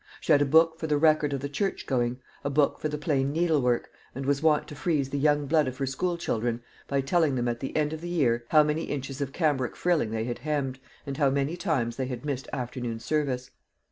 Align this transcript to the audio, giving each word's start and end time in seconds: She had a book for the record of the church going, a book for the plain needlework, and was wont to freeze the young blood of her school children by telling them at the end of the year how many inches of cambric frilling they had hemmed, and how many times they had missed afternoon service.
She 0.19 0.31
had 0.31 0.41
a 0.41 0.45
book 0.45 0.79
for 0.79 0.87
the 0.87 0.97
record 0.97 1.31
of 1.31 1.41
the 1.41 1.47
church 1.47 1.85
going, 1.85 2.21
a 2.43 2.49
book 2.49 2.79
for 2.79 2.89
the 2.89 2.97
plain 2.97 3.31
needlework, 3.31 3.91
and 4.15 4.25
was 4.25 4.41
wont 4.41 4.67
to 4.69 4.75
freeze 4.75 5.11
the 5.11 5.19
young 5.19 5.45
blood 5.45 5.67
of 5.67 5.77
her 5.77 5.85
school 5.85 6.17
children 6.17 6.63
by 6.87 7.01
telling 7.01 7.35
them 7.35 7.47
at 7.47 7.59
the 7.59 7.75
end 7.77 7.93
of 7.93 8.01
the 8.01 8.09
year 8.09 8.43
how 8.47 8.63
many 8.63 8.85
inches 8.85 9.21
of 9.21 9.31
cambric 9.31 9.75
frilling 9.75 10.09
they 10.09 10.23
had 10.23 10.39
hemmed, 10.39 10.79
and 11.05 11.17
how 11.17 11.29
many 11.29 11.55
times 11.55 11.97
they 11.97 12.07
had 12.07 12.25
missed 12.25 12.47
afternoon 12.51 12.99
service. 12.99 13.51